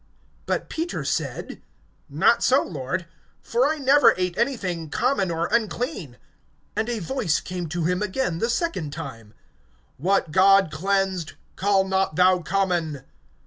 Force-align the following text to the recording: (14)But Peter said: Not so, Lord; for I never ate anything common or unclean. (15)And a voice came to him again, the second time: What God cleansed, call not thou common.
(14)But 0.47 0.67
Peter 0.67 1.05
said: 1.05 1.61
Not 2.09 2.41
so, 2.43 2.63
Lord; 2.63 3.05
for 3.39 3.67
I 3.69 3.77
never 3.77 4.15
ate 4.17 4.35
anything 4.35 4.89
common 4.89 5.29
or 5.29 5.45
unclean. 5.45 6.17
(15)And 6.75 6.89
a 6.89 6.97
voice 6.97 7.39
came 7.39 7.69
to 7.69 7.83
him 7.83 8.01
again, 8.01 8.39
the 8.39 8.49
second 8.49 8.93
time: 8.93 9.35
What 9.97 10.31
God 10.31 10.71
cleansed, 10.71 11.33
call 11.55 11.87
not 11.87 12.15
thou 12.15 12.39
common. 12.39 13.03